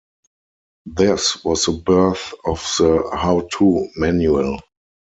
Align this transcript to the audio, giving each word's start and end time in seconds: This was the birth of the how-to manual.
This 0.87 1.45
was 1.45 1.65
the 1.67 1.73
birth 1.73 2.33
of 2.47 2.59
the 2.79 3.07
how-to 3.13 3.87
manual. 3.97 4.59